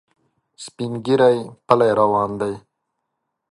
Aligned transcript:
سپین 0.63 0.91
ږیری 1.05 1.37
پلی 1.67 1.91
روان 1.99 2.29
دی. 2.39 2.53